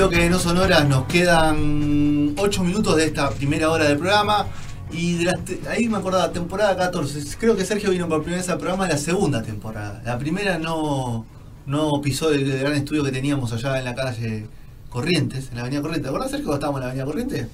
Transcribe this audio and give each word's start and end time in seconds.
Bloque 0.00 0.16
de 0.16 0.30
No 0.30 0.38
Sonoras, 0.38 0.88
nos 0.88 1.04
quedan 1.08 2.34
8 2.38 2.64
minutos 2.64 2.96
de 2.96 3.04
esta 3.04 3.28
primera 3.28 3.68
hora 3.70 3.84
del 3.84 3.98
programa. 3.98 4.46
Y 4.90 5.18
de 5.18 5.24
la 5.24 5.34
te- 5.34 5.60
ahí 5.68 5.90
me 5.90 5.98
acordaba, 5.98 6.32
temporada 6.32 6.74
14. 6.74 7.36
Creo 7.38 7.54
que 7.54 7.66
Sergio 7.66 7.90
vino 7.90 8.08
por 8.08 8.22
primera 8.22 8.40
vez 8.40 8.48
al 8.48 8.56
programa 8.56 8.86
de 8.86 8.94
la 8.94 8.98
segunda 8.98 9.42
temporada. 9.42 10.00
La 10.06 10.18
primera 10.18 10.58
no, 10.58 11.26
no 11.66 12.00
pisó 12.02 12.32
el, 12.32 12.50
gran 12.60 12.72
estudio 12.72 13.04
que 13.04 13.10
teníamos 13.12 13.52
allá 13.52 13.78
en 13.78 13.84
la 13.84 13.94
calle 13.94 14.46
Corrientes, 14.88 15.50
en 15.50 15.56
la 15.56 15.60
avenida 15.62 15.82
Corrientes. 15.82 16.04
¿Te 16.04 16.08
acordás, 16.08 16.30
Sergio, 16.30 16.46
cuando 16.46 16.56
estábamos 16.66 16.78
en 16.80 16.82
la 16.82 16.86
avenida 16.92 17.04
Corrientes? 17.04 17.46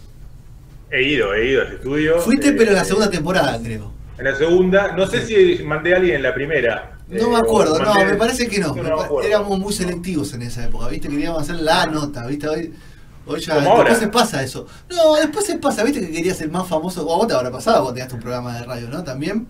He 0.93 1.03
ido, 1.03 1.35
he 1.35 1.51
ido 1.51 1.63
a 1.63 1.65
ese 1.65 1.75
estudio. 1.75 2.21
Fuiste, 2.21 2.51
Eh, 2.51 2.55
pero 2.57 2.71
en 2.71 2.77
la 2.77 2.85
segunda 2.85 3.11
temporada, 3.11 3.59
creo. 3.61 3.91
En 4.19 4.25
la 4.25 4.37
segunda, 4.37 4.93
no 4.93 5.05
sé 5.09 5.27
si 5.27 5.65
mandé 5.65 5.95
a 5.95 5.97
alguien 5.97 6.15
en 6.15 6.23
la 6.23 6.33
primera. 6.33 6.96
No 7.09 7.17
Eh, 7.19 7.27
me 7.31 7.37
acuerdo, 7.37 7.75
o 7.75 7.79
no, 7.79 7.95
me 8.05 8.15
parece 8.15 8.49
que 8.49 8.59
no. 8.59 8.69
Acuerdo. 8.71 9.23
Éramos 9.23 9.59
muy 9.59 9.73
selectivos 9.73 10.33
en 10.35 10.43
esa 10.43 10.65
época, 10.65 10.89
¿viste? 10.89 11.09
Queríamos 11.09 11.41
hacer 11.43 11.57
la 11.57 11.87
nota, 11.87 12.27
¿viste? 12.27 12.49
Hoy, 12.49 12.73
hoy 13.27 13.41
ya. 13.41 13.55
Ahora. 13.55 13.91
Después 13.91 13.99
se 13.99 14.09
pasa 14.09 14.43
eso. 14.43 14.67
No, 14.91 15.15
después 15.15 15.47
se 15.47 15.57
pasa, 15.59 15.85
¿viste? 15.85 16.01
Que 16.01 16.11
querías 16.11 16.37
ser 16.37 16.51
más 16.51 16.67
famoso. 16.67 17.07
O 17.07 17.15
a 17.15 17.17
vos 17.19 17.29
te 17.29 17.35
habrá 17.35 17.51
pasado 17.53 17.77
cuando 17.83 17.95
tenías 17.95 18.09
tu 18.13 18.19
programa 18.19 18.59
de 18.59 18.65
radio, 18.65 18.89
¿no? 18.89 19.05
También. 19.05 19.47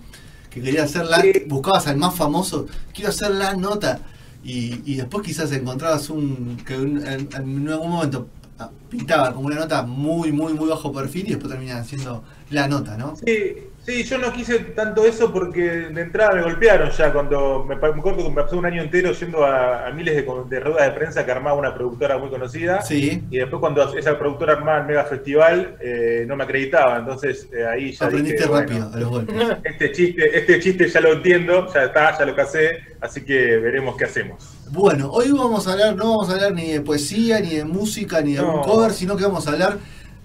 Que 0.50 0.60
querías 0.60 0.84
hacer 0.90 1.06
la. 1.06 1.20
Sí. 1.22 1.32
Buscabas 1.46 1.86
al 1.86 1.96
más 1.96 2.14
famoso. 2.14 2.66
Quiero 2.92 3.10
hacer 3.10 3.30
la 3.30 3.54
nota. 3.54 4.00
Y, 4.44 4.80
y 4.84 4.96
después 4.96 5.24
quizás 5.26 5.50
encontrabas 5.52 6.10
un. 6.10 6.58
que 6.66 6.76
un- 6.76 7.06
en, 7.06 7.28
en 7.34 7.68
algún 7.68 7.91
momento 7.91 8.28
ah, 8.58 8.70
pintaba 8.91 9.32
como 9.34 9.46
una 9.46 9.56
nota 9.56 9.82
muy, 9.82 10.30
muy, 10.30 10.52
muy 10.52 10.68
bajo 10.68 10.92
perfil 10.92 11.26
y 11.26 11.30
después 11.30 11.50
terminaba 11.50 11.82
siendo 11.84 12.22
la 12.50 12.68
nota, 12.68 12.96
¿no? 12.96 13.16
Sí, 13.16 13.54
sí, 13.86 14.02
yo 14.04 14.18
no 14.18 14.32
quise 14.32 14.58
tanto 14.58 15.04
eso 15.04 15.32
porque 15.32 15.60
de 15.62 16.00
entrada 16.02 16.34
me 16.34 16.42
golpearon 16.42 16.90
ya 16.90 17.12
cuando 17.12 17.64
me, 17.64 17.76
acuerdo 17.76 18.16
que 18.16 18.28
me 18.28 18.42
pasó 18.42 18.58
un 18.58 18.66
año 18.66 18.82
entero 18.82 19.12
yendo 19.12 19.44
a, 19.44 19.86
a 19.86 19.92
miles 19.92 20.16
de, 20.16 20.22
de 20.22 20.60
ruedas 20.60 20.86
de 20.86 20.92
prensa 20.92 21.24
que 21.24 21.30
armaba 21.30 21.56
una 21.56 21.74
productora 21.74 22.18
muy 22.18 22.28
conocida. 22.28 22.82
Sí. 22.82 23.22
Y 23.30 23.38
después 23.38 23.60
cuando 23.60 23.96
esa 23.96 24.18
productora 24.18 24.54
armaba 24.54 24.80
el 24.80 24.86
mega 24.86 25.04
festival 25.04 25.76
eh, 25.80 26.24
no 26.26 26.36
me 26.36 26.44
acreditaba, 26.44 26.98
entonces 26.98 27.48
eh, 27.52 27.64
ahí 27.64 27.92
ya 27.92 28.06
Aprendiste 28.06 28.42
dije, 28.42 28.52
rápido 28.52 28.80
bueno, 28.90 28.96
a 28.96 29.00
los 29.00 29.08
golpes. 29.08 29.36
este 29.64 29.92
chiste, 29.92 30.38
este 30.38 30.60
chiste 30.60 30.88
ya 30.88 31.00
lo 31.00 31.12
entiendo, 31.12 31.72
ya 31.72 31.84
está, 31.84 32.18
ya 32.18 32.24
lo 32.26 32.34
casé, 32.34 32.78
así 33.00 33.24
que 33.24 33.56
veremos 33.58 33.96
qué 33.96 34.04
hacemos. 34.04 34.52
Bueno, 34.70 35.10
hoy 35.12 35.30
vamos 35.30 35.68
a 35.68 35.72
hablar, 35.72 35.94
no 35.94 36.10
vamos 36.10 36.28
a 36.28 36.32
hablar 36.32 36.52
ni 36.52 36.72
de 36.72 36.80
poesía, 36.80 37.38
ni 37.40 37.54
de 37.54 37.64
música, 37.64 38.20
ni 38.20 38.34
de 38.34 38.40
No. 38.42 38.56
un 38.56 38.62
cover, 38.62 38.90
sino 38.92 39.16
que 39.16 39.22
vamos 39.22 39.46
a 39.46 39.52
hablar 39.52 39.78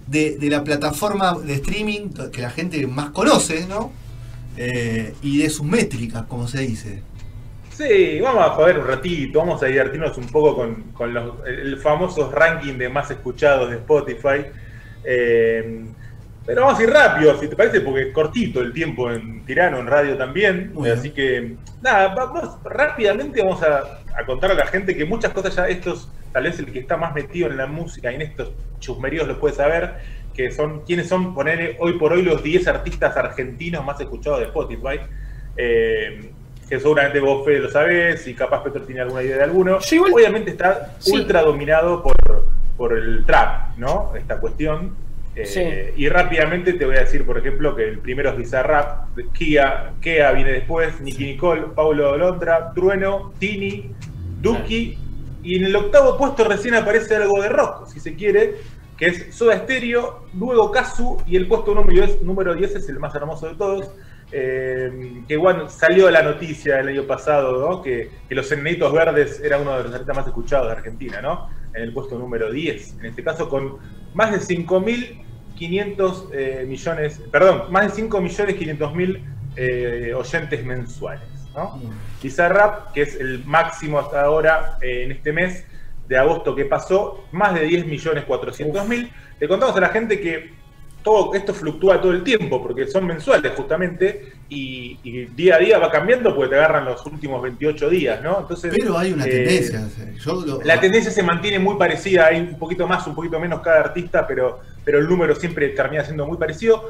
de, 0.06 0.36
de 0.38 0.50
la 0.50 0.64
plataforma 0.64 1.38
de 1.38 1.54
streaming 1.54 2.10
que 2.32 2.42
la 2.42 2.50
gente 2.50 2.86
más 2.86 3.10
conoce, 3.10 3.66
¿no? 3.66 3.92
Eh, 4.56 5.14
y 5.22 5.38
de 5.38 5.50
sus 5.50 5.64
métricas, 5.64 6.24
como 6.24 6.46
se 6.46 6.60
dice. 6.60 7.02
Sí, 7.70 8.20
vamos 8.20 8.44
a 8.44 8.50
joder 8.50 8.78
un 8.78 8.86
ratito, 8.86 9.38
vamos 9.38 9.62
a 9.62 9.66
divertirnos 9.66 10.16
un 10.18 10.26
poco 10.26 10.54
con, 10.56 10.74
con 10.92 11.14
los, 11.14 11.46
el 11.46 11.78
famoso 11.78 12.30
ranking 12.30 12.74
de 12.74 12.88
más 12.88 13.10
escuchados 13.10 13.70
de 13.70 13.76
Spotify. 13.76 14.44
Eh, 15.04 15.84
pero 16.44 16.62
vamos 16.62 16.78
a 16.78 16.82
ir 16.82 16.90
rápido, 16.90 17.38
si 17.40 17.48
te 17.48 17.56
parece, 17.56 17.80
porque 17.80 18.08
es 18.08 18.12
cortito 18.12 18.60
el 18.60 18.72
tiempo 18.72 19.10
en 19.10 19.46
Tirano, 19.46 19.78
en 19.78 19.86
radio 19.86 20.16
también. 20.16 20.74
Así 20.92 21.10
que, 21.10 21.56
nada, 21.80 22.14
vamos 22.14 22.56
rápidamente 22.64 23.42
vamos 23.42 23.62
a, 23.62 24.02
a 24.18 24.26
contar 24.26 24.50
a 24.50 24.54
la 24.54 24.66
gente 24.66 24.96
que 24.96 25.04
muchas 25.04 25.32
cosas 25.32 25.54
ya 25.54 25.68
estos, 25.68 26.08
tal 26.32 26.44
vez 26.44 26.58
el 26.58 26.72
que 26.72 26.78
está 26.80 26.96
más 26.96 27.14
metido 27.14 27.48
en 27.48 27.56
la 27.56 27.66
música 27.66 28.10
y 28.10 28.16
en 28.16 28.22
estos 28.22 28.50
chusmeríos 28.80 29.26
lo 29.28 29.38
puede 29.38 29.54
saber, 29.54 29.94
que 30.34 30.50
son 30.50 30.80
quiénes 30.86 31.08
son, 31.08 31.34
poner 31.34 31.76
hoy 31.78 31.98
por 31.98 32.12
hoy 32.12 32.22
los 32.22 32.42
10 32.42 32.66
artistas 32.68 33.16
argentinos 33.16 33.84
más 33.84 34.00
escuchados 34.00 34.40
de 34.40 34.46
Spotify. 34.46 35.00
Eh, 35.56 36.30
que 36.68 36.80
seguramente 36.80 37.20
vos, 37.20 37.44
Fede, 37.44 37.58
lo 37.58 37.70
sabés, 37.70 38.26
y 38.26 38.32
capaz 38.34 38.62
Petro 38.62 38.80
tiene 38.82 39.02
alguna 39.02 39.22
idea 39.22 39.36
de 39.36 39.42
alguno. 39.42 39.78
Obviamente 40.14 40.50
está 40.52 40.94
Sí. 40.98 41.12
ultra 41.12 41.42
dominado 41.42 42.02
por, 42.02 42.14
por 42.78 42.96
el 42.96 43.26
trap, 43.26 43.76
¿no? 43.76 44.12
Esta 44.16 44.38
cuestión. 44.38 44.94
Eh, 45.36 45.44
Sí. 45.44 45.62
Y 46.02 46.08
rápidamente 46.08 46.72
te 46.74 46.86
voy 46.86 46.96
a 46.96 47.00
decir, 47.00 47.26
por 47.26 47.36
ejemplo, 47.36 47.76
que 47.76 47.86
el 47.88 47.98
primero 47.98 48.30
es 48.30 48.36
Bizarrap, 48.38 49.08
Kia, 49.34 49.90
Kea 50.00 50.32
viene 50.32 50.52
después, 50.52 50.98
Nicky 51.00 51.24
Nicole, 51.24 51.62
Paulo 51.74 52.16
Londra, 52.16 52.72
Trueno, 52.74 53.32
Tini, 53.38 53.90
Duki, 54.40 54.98
y 55.42 55.56
en 55.56 55.64
el 55.64 55.76
octavo 55.76 56.16
puesto 56.16 56.44
recién 56.44 56.74
aparece 56.74 57.16
algo 57.16 57.40
de 57.40 57.48
rock, 57.48 57.86
si 57.88 58.00
se 58.00 58.14
quiere, 58.14 58.56
que 58.96 59.06
es 59.06 59.34
Soda 59.34 59.58
Stereo, 59.58 60.26
luego 60.38 60.70
Kazu, 60.70 61.18
y 61.26 61.36
el 61.36 61.48
puesto 61.48 61.74
número 61.74 62.06
10, 62.06 62.22
número 62.22 62.54
10 62.54 62.76
es 62.76 62.88
el 62.88 62.98
más 62.98 63.14
hermoso 63.14 63.48
de 63.48 63.54
todos, 63.54 63.90
eh, 64.30 65.22
que 65.28 65.36
bueno, 65.36 65.68
salió 65.68 66.10
la 66.10 66.22
noticia 66.22 66.80
el 66.80 66.88
año 66.88 67.04
pasado, 67.04 67.68
¿no? 67.68 67.82
que, 67.82 68.10
que 68.28 68.34
los 68.34 68.50
Enanitos 68.50 68.92
Verdes 68.92 69.40
era 69.40 69.58
uno 69.58 69.76
de 69.76 69.84
los 69.84 69.92
artistas 69.92 70.16
más 70.16 70.26
escuchados 70.26 70.68
de 70.68 70.72
Argentina, 70.72 71.20
¿no? 71.20 71.50
En 71.74 71.82
el 71.82 71.92
puesto 71.92 72.18
número 72.18 72.50
10, 72.50 73.00
en 73.00 73.06
este 73.06 73.22
caso 73.22 73.48
con 73.48 73.78
más 74.14 74.30
de 74.32 74.38
5.500 74.38 76.28
eh, 76.32 76.64
millones, 76.66 77.20
perdón, 77.30 77.64
más 77.70 77.88
de 77.88 77.90
5 77.90 78.20
millones 78.20 78.54
500 78.54 78.94
mil 78.94 79.24
eh, 79.56 80.12
oyentes 80.14 80.64
mensuales, 80.64 81.28
¿no? 81.54 81.80
Bizarrap, 82.22 82.92
que 82.92 83.02
es 83.02 83.14
el 83.16 83.44
máximo 83.44 83.98
hasta 83.98 84.22
ahora 84.22 84.78
eh, 84.80 85.04
en 85.04 85.12
este 85.12 85.32
mes 85.32 85.64
de 86.08 86.18
agosto 86.18 86.54
que 86.54 86.64
pasó, 86.64 87.24
más 87.32 87.54
de 87.54 87.62
10 87.62 87.86
millones 87.86 88.24
400 88.24 88.86
mil. 88.88 89.10
Le 89.40 89.48
contamos 89.48 89.76
a 89.76 89.80
la 89.80 89.88
gente 89.88 90.20
que 90.20 90.52
todo 91.02 91.34
esto 91.34 91.52
fluctúa 91.52 92.00
todo 92.00 92.12
el 92.12 92.22
tiempo, 92.22 92.62
porque 92.62 92.86
son 92.86 93.06
mensuales 93.06 93.52
justamente, 93.56 94.32
y, 94.48 94.98
y 95.02 95.24
día 95.26 95.56
a 95.56 95.58
día 95.58 95.78
va 95.78 95.90
cambiando 95.90 96.32
porque 96.34 96.50
te 96.50 96.56
agarran 96.56 96.84
los 96.84 97.04
últimos 97.06 97.42
28 97.42 97.88
días, 97.90 98.22
¿no? 98.22 98.38
Entonces, 98.40 98.72
Pero 98.76 98.96
hay 98.96 99.12
una 99.12 99.24
eh, 99.26 99.30
tendencia. 99.30 99.88
Yo 100.20 100.44
lo- 100.46 100.62
la 100.62 100.78
tendencia 100.78 101.10
se 101.10 101.22
mantiene 101.24 101.58
muy 101.58 101.76
parecida, 101.76 102.26
hay 102.26 102.40
un 102.40 102.56
poquito 102.58 102.86
más, 102.86 103.04
un 103.08 103.16
poquito 103.16 103.40
menos 103.40 103.62
cada 103.62 103.80
artista, 103.80 104.26
pero, 104.28 104.60
pero 104.84 104.98
el 105.00 105.08
número 105.08 105.34
siempre 105.34 105.70
termina 105.70 106.04
siendo 106.04 106.24
muy 106.26 106.36
parecido. 106.36 106.88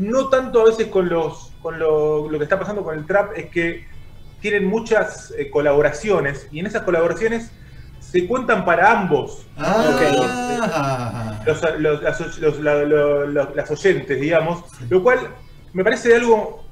No 0.00 0.28
tanto 0.28 0.60
a 0.62 0.64
veces 0.66 0.86
con, 0.88 1.08
los, 1.08 1.52
con 1.62 1.78
lo, 1.78 2.28
lo 2.30 2.38
que 2.38 2.44
está 2.44 2.58
pasando 2.58 2.82
con 2.82 2.96
el 2.98 3.06
trap, 3.06 3.32
es 3.36 3.46
que 3.46 3.86
tienen 4.40 4.66
muchas 4.66 5.32
eh, 5.36 5.50
colaboraciones 5.50 6.46
y 6.52 6.60
en 6.60 6.66
esas 6.66 6.82
colaboraciones 6.82 7.50
se 8.00 8.26
cuentan 8.26 8.64
para 8.64 8.90
ambos. 8.92 9.46
Ah, 9.56 11.40
Los, 11.44 11.62
los- 11.80 12.38
los- 12.38 12.60
la- 12.60 12.84
lo- 12.84 13.26
lo- 13.26 13.54
las 13.54 13.70
oyentes, 13.70 14.20
digamos, 14.20 14.64
lo 14.88 15.02
cual 15.02 15.18
me 15.72 15.82
parece 15.84 16.14
algo 16.14 16.64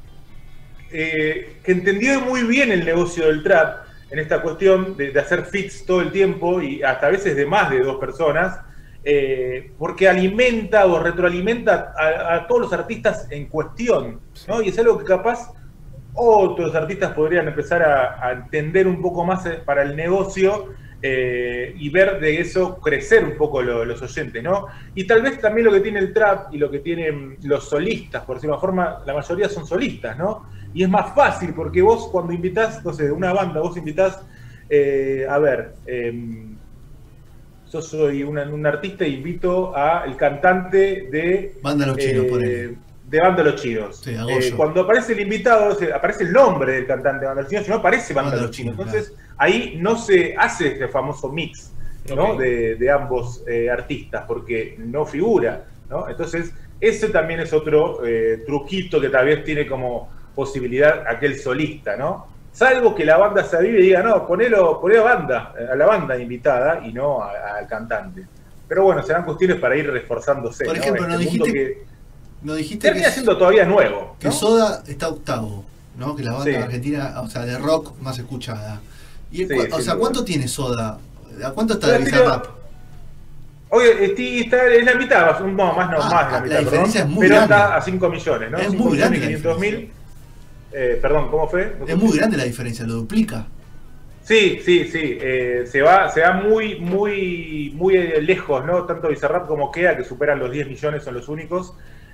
eh, 0.92 1.58
que 1.64 1.72
entendió 1.72 2.20
muy 2.20 2.44
bien 2.44 2.70
el 2.70 2.84
negocio 2.84 3.26
del 3.26 3.42
trap 3.42 3.86
en 4.10 4.18
esta 4.20 4.40
cuestión 4.40 4.96
de, 4.96 5.10
de 5.10 5.20
hacer 5.20 5.44
fits 5.46 5.84
todo 5.84 6.00
el 6.00 6.12
tiempo 6.12 6.62
y 6.62 6.82
hasta 6.82 7.08
a 7.08 7.10
veces 7.10 7.34
de 7.36 7.44
más 7.44 7.70
de 7.70 7.80
dos 7.80 7.96
personas, 7.98 8.60
eh, 9.06 9.74
porque 9.78 10.08
alimenta 10.08 10.86
o 10.86 10.98
retroalimenta 10.98 11.92
a, 11.96 12.34
a 12.36 12.46
todos 12.48 12.62
los 12.62 12.72
artistas 12.74 13.28
en 13.30 13.48
cuestión, 13.48 14.22
¿no? 14.48 14.62
Y 14.62 14.70
es 14.70 14.78
algo 14.80 14.98
que 14.98 15.04
capaz 15.04 15.48
otros 16.14 16.74
artistas 16.74 17.12
podrían 17.12 17.48
empezar 17.48 17.82
a, 17.82 18.16
a 18.26 18.32
entender 18.32 18.86
un 18.86 19.00
poco 19.02 19.24
más 19.24 19.44
eh, 19.46 19.62
para 19.64 19.82
el 19.82 19.94
negocio 19.94 20.66
eh, 21.02 21.74
y 21.76 21.90
ver 21.90 22.18
de 22.20 22.40
eso 22.40 22.80
crecer 22.80 23.24
un 23.24 23.36
poco 23.36 23.60
lo- 23.62 23.84
los 23.84 24.00
oyentes, 24.02 24.42
¿no? 24.42 24.66
Y 24.94 25.06
tal 25.06 25.22
vez 25.22 25.38
también 25.40 25.66
lo 25.66 25.72
que 25.72 25.80
tiene 25.80 25.98
el 26.00 26.12
trap 26.14 26.52
y 26.52 26.58
lo 26.58 26.70
que 26.70 26.80
tienen 26.80 27.36
los 27.42 27.68
solistas, 27.68 28.24
por 28.24 28.36
decirlo 28.36 28.54
de 28.54 28.56
una 28.56 28.60
forma, 28.60 28.98
la 29.04 29.14
mayoría 29.14 29.48
son 29.48 29.66
solistas, 29.66 30.16
¿no? 30.18 30.44
Y 30.72 30.82
es 30.82 30.88
más 30.88 31.14
fácil 31.14 31.54
porque 31.54 31.82
vos 31.82 32.08
cuando 32.10 32.32
invitás, 32.32 32.84
no 32.84 32.92
sé, 32.92 33.10
una 33.12 33.32
banda, 33.32 33.60
vos 33.60 33.76
invitás, 33.76 34.24
eh, 34.68 35.26
a 35.28 35.38
ver, 35.38 35.76
em, 35.84 36.55
yo 37.72 37.82
soy 37.82 38.22
una- 38.22 38.42
un 38.44 38.64
artista 38.66 39.04
e 39.04 39.08
invito 39.08 39.74
al 39.76 40.16
cantante 40.16 41.08
de... 41.10 41.54
Banda 41.62 41.86
Los 41.86 41.96
Chinos, 41.98 42.26
eh. 42.42 42.74
De 43.08 43.20
Banda 43.20 43.42
Los 43.44 43.62
Chinos. 43.62 44.00
Sí, 44.02 44.14
a 44.14 44.24
Eh, 44.24 44.52
cuando 44.56 44.80
aparece 44.82 45.12
el 45.12 45.20
invitado, 45.20 45.76
aparece 45.94 46.24
el 46.24 46.32
nombre 46.32 46.72
del 46.72 46.86
cantante 46.86 47.20
de 47.20 47.26
Banda 47.26 47.42
Los 47.42 47.50
Chinos, 47.50 47.64
si 47.64 47.70
no 47.70 47.76
aparece 47.76 48.14
Banda, 48.14 48.30
Banda 48.30 48.46
Los 48.46 48.50
Chinos. 48.56 48.74
Chinos, 48.76 48.86
Entonces, 48.94 49.16
ahí 49.36 49.78
no 49.80 49.96
se 49.96 50.34
hace 50.36 50.74
ese 50.74 50.88
famoso 50.88 51.30
mix 51.30 51.72
¿no? 52.14 52.36
De, 52.36 52.76
de 52.76 52.90
ambos 52.90 53.42
eh, 53.48 53.68
artistas, 53.68 54.24
porque 54.28 54.76
no 54.78 55.04
figura. 55.06 55.64
¿no? 55.90 56.08
Entonces, 56.08 56.52
ese 56.80 57.08
también 57.08 57.40
es 57.40 57.52
otro 57.52 58.04
eh, 58.06 58.42
truquito 58.46 59.00
que 59.00 59.08
tal 59.08 59.26
vez 59.26 59.42
tiene 59.44 59.66
como 59.66 60.08
posibilidad 60.34 61.04
aquel 61.08 61.36
solista, 61.38 61.96
¿no? 61.96 62.26
Salvo 62.56 62.94
que 62.94 63.04
la 63.04 63.18
banda 63.18 63.44
se 63.44 63.56
avive 63.56 63.80
y 63.80 63.82
diga, 63.82 64.02
no, 64.02 64.26
ponelo, 64.26 64.80
ponelo 64.80 65.06
a 65.06 65.14
banda, 65.14 65.54
a 65.70 65.76
la 65.76 65.86
banda 65.86 66.18
invitada 66.18 66.80
y 66.86 66.92
no 66.92 67.22
al 67.22 67.66
cantante. 67.68 68.24
Pero 68.66 68.84
bueno, 68.84 69.02
serán 69.02 69.24
cuestiones 69.24 69.58
para 69.58 69.76
ir 69.76 69.90
reforzándose. 69.90 70.64
Por 70.64 70.76
ejemplo, 70.76 71.06
¿no? 71.06 71.14
Este 71.14 71.24
dijiste, 71.24 71.52
que, 71.52 71.84
no 72.42 72.54
dijiste 72.54 72.88
termina 72.88 73.10
siendo 73.10 73.36
todavía 73.36 73.66
nuevo. 73.66 74.16
Que 74.18 74.32
Soda 74.32 74.82
está 74.86 75.08
octavo, 75.08 75.64
¿no? 75.98 76.16
Que 76.16 76.24
la 76.24 76.32
banda 76.32 76.64
argentina, 76.64 77.20
o 77.20 77.28
sea, 77.28 77.44
de 77.44 77.58
rock 77.58 77.92
más 78.00 78.18
escuchada. 78.18 78.80
Y 79.30 79.44
o 79.44 79.80
sea, 79.80 79.96
¿cuánto 79.96 80.24
tiene 80.24 80.48
Soda? 80.48 80.98
¿A 81.44 81.50
cuánto 81.50 81.74
está 81.74 81.88
de 81.88 81.98
Bizarrap? 81.98 82.46
Oye, 83.68 84.40
está, 84.40 84.66
es 84.68 84.84
la 84.84 84.94
mitad, 84.94 85.40
no, 85.40 85.74
más 85.74 85.90
no, 85.90 85.98
ah, 86.00 86.10
más 86.10 86.32
la 86.32 86.40
mitad. 86.40 86.54
La 86.54 86.60
diferencia 86.60 87.00
es 87.02 87.06
muy 87.06 87.28
pero 87.28 87.34
grande. 87.36 87.54
está 87.54 87.76
a 87.76 87.82
5 87.82 88.08
millones, 88.08 88.50
¿no? 88.50 88.58
Es 88.58 88.72
muy 88.72 88.96
grande. 88.96 89.20
500 89.20 89.58
mil. 89.58 89.92
Eh, 90.78 90.98
perdón, 91.00 91.30
¿cómo 91.30 91.48
fue? 91.48 91.74
es 91.88 91.96
muy 91.96 92.18
grande 92.18 92.36
la 92.36 92.44
diferencia, 92.44 92.86
lo 92.86 92.92
duplica. 92.92 93.46
Sí, 94.22 94.60
sí, 94.62 94.84
sí. 94.84 95.16
Eh, 95.18 95.64
se 95.64 95.80
va, 95.80 96.10
se 96.10 96.20
va 96.20 96.34
muy, 96.34 96.78
muy, 96.78 97.72
muy 97.74 97.96
lejos, 98.20 98.62
¿no? 98.66 98.84
Tanto 98.84 99.08
Bizarrap 99.08 99.46
como 99.46 99.70
Kea, 99.70 99.96
que 99.96 100.04
superan 100.04 100.38
los 100.38 100.52
10 100.52 100.68
millones, 100.68 101.02
son 101.02 101.14
los 101.14 101.30
únicos. 101.30 101.72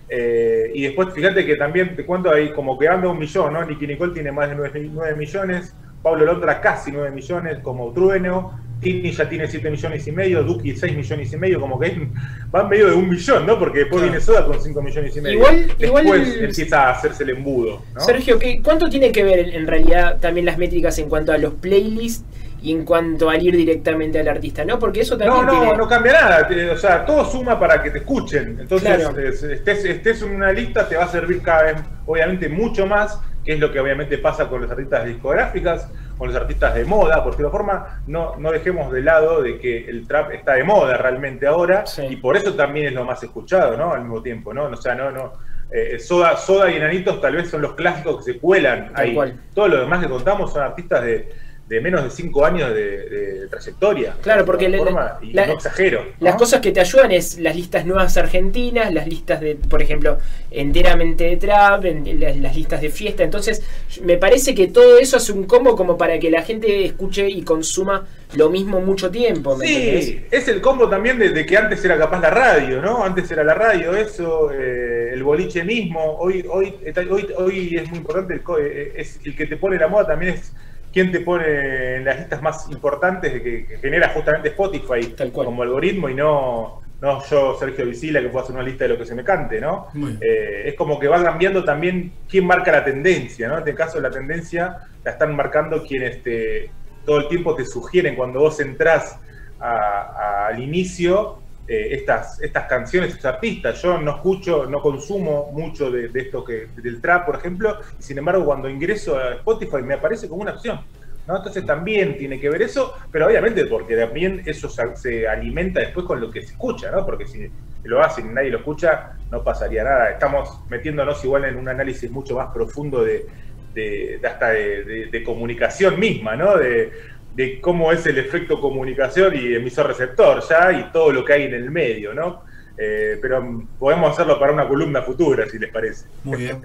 Eh, 0.08 0.70
y 0.74 0.82
después, 0.84 1.12
fíjate 1.12 1.44
que 1.44 1.56
también 1.56 1.96
te 1.96 2.06
cuento 2.06 2.30
ahí, 2.30 2.52
como 2.52 2.78
que 2.78 2.86
anda 2.86 3.08
un 3.08 3.18
millón, 3.18 3.52
¿no? 3.52 3.64
Nicky 3.64 3.84
Nicole 3.84 4.14
tiene 4.14 4.30
más 4.30 4.48
de 4.48 4.54
9, 4.54 4.90
9 4.92 5.16
millones, 5.16 5.74
Pablo 6.00 6.24
Londra 6.24 6.60
casi 6.60 6.92
9 6.92 7.10
millones, 7.10 7.58
como 7.64 7.92
Trueno, 7.92 8.60
Tini 8.82 9.12
ya 9.12 9.28
tiene 9.28 9.46
7 9.46 9.70
millones 9.70 10.06
y 10.06 10.12
medio, 10.12 10.42
Duki 10.42 10.74
6 10.76 10.96
millones 10.96 11.32
y 11.32 11.36
medio, 11.36 11.60
como 11.60 11.78
que 11.78 12.08
va 12.54 12.62
en 12.62 12.68
medio 12.68 12.90
de 12.90 12.96
un 12.96 13.08
millón, 13.08 13.46
¿no? 13.46 13.58
Porque 13.58 13.80
después 13.80 14.02
viene 14.02 14.20
Soda 14.20 14.44
con 14.44 14.60
5 14.60 14.82
millones 14.82 15.16
y 15.16 15.20
medio. 15.20 15.38
Igual, 15.38 15.66
después 15.78 16.36
empieza 16.36 16.88
a 16.88 16.90
hacerse 16.90 17.22
el 17.22 17.30
embudo. 17.30 17.82
¿no? 17.94 18.00
Sergio, 18.00 18.38
¿cuánto 18.62 18.90
tiene 18.90 19.12
que 19.12 19.22
ver 19.22 19.54
en 19.54 19.66
realidad 19.66 20.18
también 20.20 20.46
las 20.46 20.58
métricas 20.58 20.98
en 20.98 21.08
cuanto 21.08 21.32
a 21.32 21.38
los 21.38 21.54
playlists 21.54 22.24
y 22.62 22.72
en 22.72 22.84
cuanto 22.84 23.28
al 23.28 23.42
ir 23.42 23.56
directamente 23.56 24.20
al 24.20 24.28
artista, 24.28 24.64
¿no? 24.64 24.78
Porque 24.78 25.00
eso 25.00 25.18
también. 25.18 25.46
No, 25.46 25.64
no, 25.64 25.76
no 25.76 25.88
cambia 25.88 26.12
nada. 26.12 26.48
O 26.72 26.76
sea, 26.76 27.04
todo 27.04 27.24
suma 27.24 27.58
para 27.58 27.82
que 27.82 27.90
te 27.90 27.98
escuchen. 27.98 28.58
Entonces, 28.60 29.42
estés, 29.42 29.84
estés 29.84 30.22
en 30.22 30.36
una 30.36 30.52
lista, 30.52 30.88
te 30.88 30.96
va 30.96 31.04
a 31.04 31.08
servir 31.08 31.42
cada 31.42 31.64
vez, 31.64 31.76
obviamente, 32.06 32.48
mucho 32.48 32.86
más, 32.86 33.20
que 33.44 33.54
es 33.54 33.60
lo 33.60 33.72
que 33.72 33.80
obviamente 33.80 34.18
pasa 34.18 34.48
con 34.48 34.62
los 34.62 34.70
artistas 34.70 35.04
discográficas 35.04 35.88
con 36.22 36.28
los 36.28 36.40
artistas 36.40 36.74
de 36.76 36.84
moda, 36.84 37.24
porque 37.24 37.42
de 37.42 37.50
forma 37.50 38.00
no, 38.06 38.36
no 38.36 38.52
dejemos 38.52 38.92
de 38.92 39.02
lado 39.02 39.42
de 39.42 39.58
que 39.58 39.90
el 39.90 40.06
trap 40.06 40.30
está 40.30 40.52
de 40.52 40.62
moda 40.62 40.96
realmente 40.96 41.48
ahora 41.48 41.82
y 42.08 42.14
por 42.14 42.36
eso 42.36 42.54
también 42.54 42.86
es 42.86 42.92
lo 42.92 43.04
más 43.04 43.20
escuchado, 43.24 43.76
¿no? 43.76 43.92
Al 43.92 44.02
mismo 44.02 44.22
tiempo, 44.22 44.54
¿no? 44.54 44.66
O 44.66 44.76
sea, 44.76 44.94
no, 44.94 45.10
no. 45.10 45.32
Eh, 45.72 45.98
Soda, 45.98 46.36
Soda 46.36 46.70
y 46.70 46.76
Enanitos 46.76 47.20
tal 47.20 47.34
vez 47.34 47.50
son 47.50 47.62
los 47.62 47.74
clásicos 47.74 48.18
que 48.18 48.34
se 48.34 48.38
cuelan 48.38 48.92
ahí. 48.94 49.16
Todo 49.52 49.66
lo 49.66 49.80
demás 49.80 50.00
que 50.00 50.08
contamos 50.08 50.52
son 50.52 50.62
artistas 50.62 51.02
de, 51.02 51.28
de 51.72 51.80
menos 51.80 52.04
de 52.04 52.10
5 52.10 52.44
años 52.44 52.74
de, 52.74 53.46
trayectoria. 53.48 54.14
Claro, 54.20 54.44
porque 54.44 54.66
y 54.66 55.32
no 55.32 55.42
exagero. 55.54 56.04
Las 56.20 56.34
cosas 56.36 56.60
que 56.60 56.70
te 56.70 56.80
ayudan 56.80 57.12
es 57.12 57.38
las 57.38 57.56
listas 57.56 57.86
nuevas 57.86 58.14
argentinas, 58.18 58.92
las 58.92 59.06
listas 59.06 59.40
de, 59.40 59.54
por 59.54 59.80
ejemplo, 59.80 60.18
enteramente 60.50 61.24
de 61.24 61.36
trap, 61.38 61.84
las, 61.84 62.54
listas 62.54 62.82
de 62.82 62.90
fiesta. 62.90 63.22
Entonces, 63.22 63.62
me 64.02 64.18
parece 64.18 64.54
que 64.54 64.68
todo 64.68 64.98
eso 64.98 65.16
hace 65.16 65.32
un 65.32 65.44
combo 65.44 65.74
como 65.74 65.96
para 65.96 66.18
que 66.18 66.30
la 66.30 66.42
gente 66.42 66.84
escuche 66.84 67.26
y 67.26 67.40
consuma 67.40 68.06
lo 68.34 68.50
mismo 68.50 68.82
mucho 68.82 69.10
tiempo. 69.10 69.58
sí, 69.58 70.26
es 70.30 70.48
el 70.48 70.60
combo 70.60 70.90
también 70.90 71.18
de, 71.18 71.46
que 71.46 71.56
antes 71.56 71.82
era 71.86 71.96
capaz 71.96 72.20
la 72.20 72.30
radio, 72.30 72.82
¿no? 72.82 73.02
Antes 73.02 73.30
era 73.30 73.44
la 73.44 73.54
radio, 73.54 73.96
eso, 73.96 74.50
eh, 74.52 75.10
el 75.14 75.22
boliche 75.22 75.64
mismo. 75.64 76.18
Hoy, 76.18 76.44
hoy, 76.50 76.74
hoy, 77.10 77.28
hoy 77.38 77.76
es 77.76 77.88
muy 77.88 77.98
importante, 77.98 78.34
el, 78.34 78.42
eh, 78.60 78.92
es 78.96 79.20
el 79.24 79.34
que 79.34 79.46
te 79.46 79.56
pone 79.56 79.78
la 79.78 79.88
moda 79.88 80.08
también 80.08 80.34
es 80.34 80.52
quién 80.92 81.10
te 81.10 81.20
pone 81.20 81.96
en 81.96 82.04
las 82.04 82.18
listas 82.18 82.42
más 82.42 82.70
importantes 82.70 83.32
de 83.32 83.42
que, 83.42 83.78
genera 83.80 84.10
justamente 84.10 84.50
Spotify 84.50 85.14
como 85.32 85.62
algoritmo 85.62 86.08
y 86.08 86.14
no, 86.14 86.82
no 87.00 87.24
yo, 87.24 87.56
Sergio 87.58 87.86
Visila, 87.86 88.20
que 88.20 88.28
puedo 88.28 88.44
hacer 88.44 88.54
una 88.54 88.64
lista 88.64 88.84
de 88.84 88.90
lo 88.90 88.98
que 88.98 89.06
se 89.06 89.14
me 89.14 89.24
cante, 89.24 89.60
¿no? 89.60 89.88
Eh, 90.20 90.64
es 90.66 90.74
como 90.74 90.98
que 90.98 91.08
va 91.08 91.22
cambiando 91.22 91.64
también 91.64 92.12
quién 92.28 92.46
marca 92.46 92.70
la 92.70 92.84
tendencia, 92.84 93.48
¿no? 93.48 93.54
En 93.54 93.60
este 93.60 93.74
caso 93.74 94.00
la 94.00 94.10
tendencia 94.10 94.78
la 95.04 95.12
están 95.12 95.34
marcando 95.34 95.82
quienes 95.84 96.22
te, 96.22 96.70
todo 97.04 97.18
el 97.18 97.28
tiempo 97.28 97.54
te 97.54 97.64
sugieren 97.64 98.14
cuando 98.14 98.40
vos 98.40 98.60
entrás 98.60 99.18
al 99.58 100.60
inicio 100.60 101.41
eh, 101.68 101.94
estas, 101.94 102.40
estas 102.40 102.66
canciones, 102.66 103.10
estos 103.10 103.26
artistas. 103.26 103.80
Yo 103.80 103.96
no 103.98 104.16
escucho, 104.16 104.66
no 104.66 104.80
consumo 104.80 105.50
mucho 105.52 105.90
de, 105.90 106.10
esto 106.14 106.44
que 106.44 106.68
del 106.76 107.00
trap, 107.00 107.24
por 107.26 107.36
ejemplo, 107.36 107.78
y 107.98 108.02
sin 108.02 108.18
embargo 108.18 108.44
cuando 108.44 108.68
ingreso 108.68 109.16
a 109.16 109.34
Spotify 109.34 109.82
me 109.82 109.94
aparece 109.94 110.28
como 110.28 110.42
una 110.42 110.52
opción. 110.52 110.80
¿no? 111.26 111.36
Entonces 111.36 111.64
también 111.64 112.18
tiene 112.18 112.40
que 112.40 112.50
ver 112.50 112.62
eso, 112.62 112.94
pero 113.12 113.26
obviamente 113.26 113.66
porque 113.66 113.96
también 113.96 114.42
eso 114.44 114.68
se, 114.68 115.28
alimenta 115.28 115.78
después 115.78 116.04
con 116.04 116.20
lo 116.20 116.30
que 116.32 116.42
se 116.42 116.52
escucha, 116.52 116.90
¿no? 116.90 117.06
Porque 117.06 117.26
si 117.26 117.48
lo 117.84 118.02
hace 118.02 118.22
y 118.22 118.24
nadie 118.24 118.50
lo 118.50 118.58
escucha, 118.58 119.12
no 119.30 119.44
pasaría 119.44 119.84
nada. 119.84 120.10
Estamos 120.10 120.60
metiéndonos 120.68 121.24
igual 121.24 121.44
en 121.44 121.56
un 121.56 121.68
análisis 121.68 122.10
mucho 122.10 122.34
más 122.34 122.52
profundo 122.52 123.04
de, 123.04 123.26
de, 123.74 124.20
hasta 124.24 124.50
de, 124.50 125.22
comunicación 125.24 125.98
misma, 125.98 126.36
¿no? 126.36 126.56
De, 126.56 126.92
de 127.34 127.60
cómo 127.60 127.92
es 127.92 128.04
el 128.06 128.18
efecto 128.18 128.60
comunicación 128.60 129.34
y 129.34 129.54
emisor-receptor 129.54 130.42
ya 130.48 130.72
y 130.72 130.92
todo 130.92 131.12
lo 131.12 131.24
que 131.24 131.32
hay 131.32 131.42
en 131.44 131.54
el 131.54 131.70
medio, 131.70 132.14
¿no? 132.14 132.42
Eh, 132.76 133.18
pero 133.20 133.64
podemos 133.78 134.12
hacerlo 134.12 134.38
para 134.38 134.52
una 134.52 134.66
columna 134.66 135.02
futura, 135.02 135.48
si 135.48 135.58
les 135.58 135.70
parece. 135.70 136.06
Muy 136.24 136.38
bien. 136.38 136.60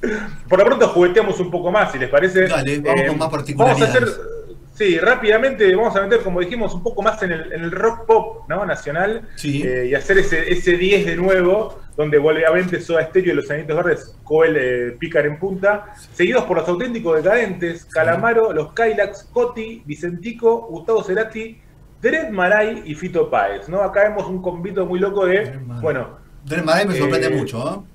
Por 0.48 0.58
lo 0.58 0.64
pronto 0.64 0.88
jugueteamos 0.88 1.40
un 1.40 1.50
poco 1.50 1.70
más, 1.70 1.92
si 1.92 1.98
les 1.98 2.08
parece. 2.08 2.46
Dale, 2.46 2.78
vamos 2.80 3.02
con 3.02 3.14
eh, 3.14 3.18
más 3.18 3.30
particularidades. 3.30 3.94
Vamos 3.94 4.10
a 4.10 4.14
hacer, 4.14 4.56
sí, 4.74 4.98
rápidamente 4.98 5.74
vamos 5.74 5.96
a 5.96 6.02
meter, 6.02 6.20
como 6.20 6.40
dijimos, 6.40 6.74
un 6.74 6.82
poco 6.82 7.02
más 7.02 7.22
en 7.22 7.32
el, 7.32 7.70
rock 7.70 8.06
pop 8.06 8.48
¿no? 8.48 8.64
nacional 8.66 9.28
eh, 9.42 9.88
y 9.90 9.94
hacer 9.94 10.18
ese, 10.18 10.52
ese 10.52 10.76
10 10.76 11.06
de 11.06 11.16
nuevo 11.16 11.80
donde 11.96 12.18
obviamente 12.18 12.80
Soda 12.80 13.02
Estéreo 13.02 13.32
y 13.32 13.36
los 13.36 13.50
Anitos 13.50 13.76
Verdes 13.76 14.16
Coel 14.22 14.56
eh, 14.56 14.96
pican 14.98 15.24
en 15.26 15.38
punta, 15.38 15.94
seguidos 16.12 16.44
por 16.44 16.58
los 16.58 16.68
auténticos 16.68 17.22
decadentes, 17.22 17.84
Calamaro, 17.86 18.52
los 18.52 18.72
Kylax, 18.74 19.24
Coti, 19.32 19.82
Vicentico, 19.86 20.66
Gustavo 20.68 21.02
Cerati, 21.02 21.58
Dred 22.02 22.28
Maray 22.28 22.82
y 22.84 22.94
Fito 22.94 23.30
Páez, 23.30 23.68
¿no? 23.68 23.82
Acá 23.82 24.08
vemos 24.08 24.28
un 24.28 24.42
convito 24.42 24.84
muy 24.84 25.00
loco 25.00 25.26
de, 25.26 25.58
bueno... 25.80 26.18
Dred 26.44 26.62
Maray 26.62 26.86
me 26.86 26.96
sorprende 26.96 27.26
eh, 27.26 27.36
mucho, 27.36 27.58
¿no? 27.58 27.86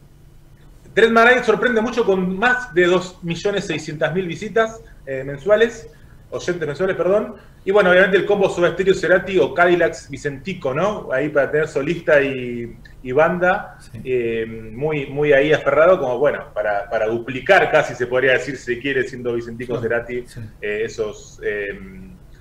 Dred 0.93 1.11
Maray 1.11 1.43
sorprende 1.43 1.79
mucho 1.79 2.03
con 2.03 2.37
más 2.37 2.73
de 2.73 2.89
2.600.000 2.89 4.27
visitas 4.27 4.81
eh, 5.05 5.23
mensuales, 5.23 5.89
oyentes 6.31 6.67
mensuales, 6.67 6.95
perdón, 6.95 7.35
y 7.63 7.71
bueno, 7.71 7.91
obviamente 7.91 8.17
el 8.17 8.25
combo 8.25 8.49
Soda 8.49 8.71
Stereo 8.71 8.93
Cerati 8.93 9.37
o 9.37 9.53
Cadillacs 9.53 10.09
Vicentico, 10.09 10.73
¿no? 10.73 11.09
Ahí 11.11 11.29
para 11.29 11.51
tener 11.51 11.67
solista 11.67 12.21
y, 12.21 12.75
banda, 13.11 13.77
eh, 14.03 14.45
muy, 14.73 15.07
muy 15.07 15.33
ahí 15.33 15.53
aferrado, 15.53 15.99
como 15.99 16.17
bueno, 16.17 16.45
para, 16.53 16.89
para, 16.89 17.07
duplicar 17.07 17.69
casi 17.69 17.93
se 17.93 18.07
podría 18.07 18.33
decir, 18.33 18.57
si 18.57 18.79
quiere, 18.79 19.07
siendo 19.07 19.33
Vicentico 19.33 19.79
Cerati, 19.79 20.23
eh, 20.61 20.81
esos 20.85 21.39
eh, 21.43 21.77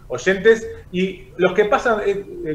oyentes. 0.08 0.66
Y 0.92 1.28
los 1.36 1.52
que 1.52 1.64
pasan, 1.64 2.00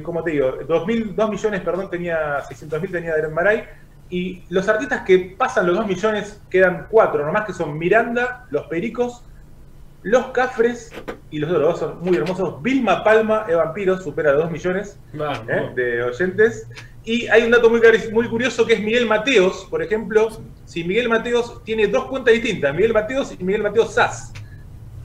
como 0.02 0.24
te 0.24 0.32
digo, 0.32 0.58
2, 0.68 0.88
millones, 0.88 1.62
perdón, 1.62 1.90
tenía 1.90 2.42
600 2.48 2.82
mil, 2.82 2.92
tenía 2.92 3.16
Deren 3.16 3.34
Maray. 3.34 3.64
Y 4.10 4.44
los 4.50 4.68
artistas 4.70 5.02
que 5.02 5.36
pasan 5.38 5.68
los 5.68 5.76
2 5.78 5.88
millones 5.88 6.42
quedan 6.50 6.88
cuatro, 6.90 7.26
nomás 7.26 7.46
que 7.46 7.54
son 7.54 7.78
Miranda, 7.78 8.46
Los 8.52 8.68
Pericos, 8.68 9.24
los 10.06 10.28
Cafres 10.28 10.92
y 11.32 11.40
los 11.40 11.50
dos 11.50 11.80
son 11.80 12.00
muy 12.00 12.16
hermosos. 12.16 12.62
Vilma 12.62 13.04
Palma 13.04 13.44
de 13.48 13.56
Vampiros 13.56 14.04
supera 14.04 14.34
2 14.34 14.52
millones 14.52 15.00
¿eh? 15.50 15.72
de 15.76 16.04
oyentes. 16.04 16.68
Y 17.04 17.26
hay 17.28 17.42
un 17.42 17.50
dato 17.50 17.72
muy, 17.72 17.82
muy 18.12 18.28
curioso 18.30 18.68
que 18.68 18.74
es 18.74 18.82
Miguel 18.82 19.08
Mateos, 19.08 19.66
por 19.68 19.82
ejemplo. 19.82 20.30
Si 20.66 20.84
Miguel 20.84 21.10
Mateos 21.10 21.64
tiene 21.64 21.88
dos 21.88 22.06
cuentas 22.06 22.36
distintas, 22.36 22.72
Miguel 22.76 22.94
Mateos 22.94 23.34
y 23.38 23.44
Miguel 23.44 23.64
Mateos 23.64 23.96
SAS. 23.96 24.32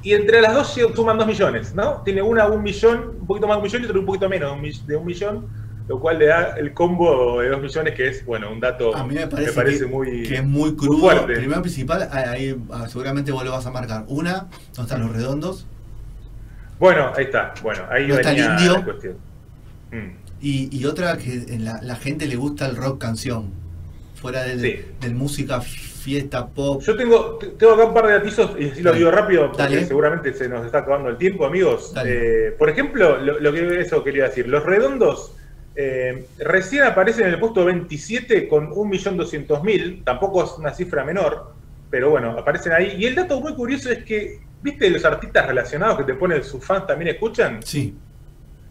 Y 0.02 0.12
entre 0.12 0.42
las 0.42 0.52
dos 0.52 0.78
suman 0.95 1.16
2 1.16 1.26
millones, 1.26 1.75
¿no? 1.75 2.02
Tiene 2.04 2.21
una 2.21 2.47
un 2.49 2.62
millón, 2.62 3.16
un 3.21 3.26
poquito 3.26 3.47
más 3.47 3.57
de 3.57 3.59
un 3.61 3.64
millón 3.64 3.83
y 3.83 3.85
otro 3.87 4.00
un 4.00 4.07
poquito 4.07 4.28
menos 4.28 4.87
de 4.87 4.97
un 4.97 5.07
millón 5.07 5.49
lo 5.90 5.99
cual 5.99 6.20
le 6.20 6.26
da 6.26 6.54
el 6.56 6.73
combo 6.73 7.40
de 7.40 7.49
2 7.49 7.62
millones, 7.62 7.94
que 7.97 8.06
es, 8.06 8.25
bueno, 8.25 8.52
un 8.52 8.61
dato 8.61 8.94
a 8.94 9.04
mí 9.04 9.12
me 9.12 9.26
parece, 9.26 9.87
muy, 9.87 10.23
que 10.23 10.37
es 10.37 10.44
muy 10.44 10.76
crudo. 10.76 11.00
Fuerte. 11.00 11.35
Primero 11.35 11.62
principal, 11.62 12.09
ahí 12.12 12.56
ah, 12.70 12.87
seguramente 12.88 13.32
vos 13.32 13.44
lo 13.44 13.50
vas 13.50 13.66
a 13.66 13.73
marcar. 13.73 14.04
Una, 14.06 14.47
¿dónde 14.76 14.82
están 14.82 15.00
los 15.00 15.12
redondos? 15.12 15.66
Bueno, 16.78 17.11
ahí 17.16 17.25
está. 17.25 17.54
Bueno, 17.61 17.82
ahí 17.90 18.06
no 18.06 18.14
está 18.14 18.30
el 18.30 18.38
indio. 18.38 18.85
cuestión. 18.85 19.16
Mm. 19.90 20.11
Y, 20.40 20.85
otra 20.85 21.18
que 21.18 21.59
la, 21.59 21.80
la, 21.82 21.97
gente 21.97 22.28
le 22.28 22.37
gusta 22.37 22.66
el 22.66 22.76
rock 22.76 23.00
canción. 23.00 23.50
Fuera 24.14 24.44
del, 24.44 24.94
del 25.00 25.14
música 25.16 25.61
fiesta 25.61 26.47
pop. 26.47 26.82
Yo 26.82 26.97
tengo, 26.97 27.37
tengo 27.59 27.73
acá 27.73 27.85
un 27.85 27.94
par 27.94 28.06
de 28.06 28.12
datos 28.12 28.50
y 28.61 28.70
si 28.70 28.82
lo 28.82 28.92
digo 28.92 29.11
rápido, 29.11 29.50
porque 29.50 29.85
seguramente 29.87 30.32
se 30.35 30.49
nos 30.49 30.64
está 30.64 30.78
acabando 30.78 31.09
el 31.09 31.16
tiempo, 31.16 31.44
amigos. 31.44 31.92
Eh, 32.06 32.54
por 32.56 32.70
ejemplo, 32.70 33.18
lo, 33.18 33.40
lo, 33.40 33.52
que 33.52 33.80
eso 33.80 34.04
quería 34.04 34.25
decir, 34.25 34.47
los 34.47 34.62
redondos 34.62 35.35
eh, 35.82 36.26
recién 36.38 36.82
aparece 36.84 37.22
en 37.22 37.28
el 37.30 37.38
puesto 37.40 37.64
27 37.64 38.46
con 38.49 38.70
1.200.000, 38.70 40.04
tampoco 40.04 40.44
es 40.44 40.50
una 40.58 40.72
cifra 40.75 41.04
menor, 41.04 41.52
pero 41.90 42.10
bueno, 42.10 42.32
aparecen 42.38 42.72
ahí. 42.72 42.94
Y 42.99 43.06
el 43.06 43.14
dato 43.14 43.40
muy 43.40 43.54
curioso 43.54 43.90
es 43.90 44.04
que 44.04 44.40
¿viste 44.62 44.90
los 44.90 45.04
artistas 45.04 45.46
relacionados 45.46 45.96
que 45.99 46.04
te 46.04 46.14
ponen 46.14 46.44
sus 46.44 46.64
fans 46.64 46.87
también 46.87 47.08
escuchan? 47.14 47.60
Sí. 47.62 47.94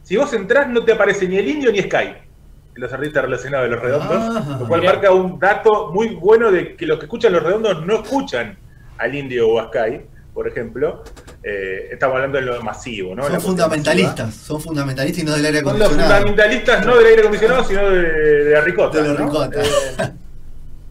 Si 0.04 0.16
vos 0.18 0.32
entrás, 0.34 0.68
no 0.70 0.84
te 0.84 0.94
aparece 0.94 1.28
ni 1.28 1.38
el 1.38 1.48
indio 1.48 1.72
ni 1.72 1.80
Sky, 1.82 2.14
los 2.76 2.94
artistas 2.94 3.24
relacionados 3.24 3.68
de 3.70 3.76
los 3.76 3.82
redondos, 3.84 4.18
Ah, 4.36 4.58
lo 4.62 4.68
cual 4.68 4.82
mirá. 4.82 4.94
marca 4.94 5.12
un 5.12 5.40
dato 5.40 5.92
muy 5.92 6.10
bueno 6.16 6.52
de 6.52 6.76
que 6.76 6.86
los 6.86 7.00
que 7.00 7.06
escuchan 7.06 7.34
los 7.34 7.44
redondos 7.44 7.86
no 7.86 8.02
escuchan 8.04 8.58
al 8.98 9.16
indio 9.16 9.50
o 9.50 9.60
a 9.60 9.68
Sky, 9.68 10.02
por 10.34 10.48
ejemplo. 10.48 11.04
Eh, 11.42 11.90
estamos 11.94 12.16
hablando 12.16 12.38
de 12.38 12.44
lo 12.46 12.62
masivo, 12.62 13.16
¿no? 13.16 13.24
Son 13.28 13.40
fundamentalistas, 13.42 14.26
masiva. 14.28 14.46
son 14.46 14.62
fundamentalistas 14.62 15.24
y 15.24 15.26
no 15.26 15.36
del 15.36 15.46
aire 15.46 15.60
Son 15.62 15.68
los 15.80 15.88
acondicionado. 15.88 16.14
fundamentalistas 16.28 16.86
no 16.86 16.98
del 16.98 17.06
aire 17.06 17.20
acondicionado, 17.22 17.64
sino 17.64 17.90
de, 17.90 18.02
de 18.44 18.52
la 18.52 18.62
ricota. 18.62 19.02
De 19.02 19.08
los 19.08 19.20
¿no? 19.20 19.26
ricota. 19.26 19.62
Eh, 19.62 20.12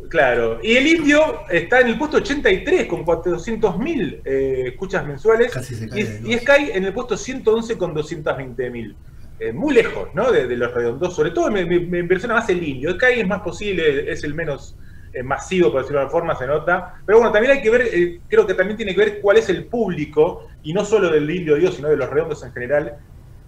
claro. 0.08 0.58
Y 0.62 0.76
el 0.76 0.86
indio 0.86 1.42
está 1.50 1.80
en 1.80 1.88
el 1.88 1.98
puesto 1.98 2.16
83 2.18 2.86
con 2.86 3.04
400.000 3.04 4.20
eh, 4.24 4.64
escuchas 4.68 5.06
mensuales. 5.06 5.52
Casi 5.52 5.74
se 5.74 5.88
cae 5.88 6.20
Y, 6.24 6.32
y. 6.32 6.38
Sky 6.38 6.70
en 6.72 6.84
el 6.86 6.92
puesto 6.94 7.16
111 7.16 7.76
con 7.76 7.94
220.000. 7.94 8.94
Eh, 9.40 9.52
muy 9.52 9.72
lejos, 9.74 10.08
¿no? 10.14 10.32
De, 10.32 10.46
de 10.48 10.56
los 10.56 10.72
redondos. 10.74 11.14
Sobre 11.14 11.30
todo 11.30 11.50
me, 11.50 11.64
me- 11.64 11.78
me 11.80 11.98
impresiona 12.00 12.34
más 12.34 12.48
el 12.48 12.62
indio. 12.62 12.94
Sky 12.94 13.20
es 13.20 13.26
más 13.26 13.42
posible, 13.42 14.10
es 14.10 14.24
el 14.24 14.34
menos 14.34 14.74
eh, 15.12 15.22
masivo, 15.22 15.70
por 15.70 15.82
decirlo 15.82 16.00
de 16.00 16.06
alguna 16.06 16.20
forma, 16.20 16.34
se 16.36 16.46
nota. 16.46 17.00
Pero 17.04 17.18
bueno, 17.18 17.32
también 17.32 17.56
hay 17.56 17.62
que 17.62 17.70
ver, 17.70 17.82
eh, 17.82 18.20
creo 18.28 18.46
que 18.46 18.54
también 18.54 18.76
tiene 18.76 18.94
que 18.94 19.00
ver 19.00 19.20
cuál 19.20 19.38
es 19.38 19.48
el 19.48 19.66
público, 19.66 20.48
y 20.62 20.72
no 20.72 20.84
solo 20.84 21.10
del 21.10 21.30
indio 21.30 21.56
Dios, 21.56 21.74
sino 21.74 21.88
de 21.88 21.96
los 21.96 22.08
redondos 22.10 22.42
en 22.44 22.52
general. 22.52 22.96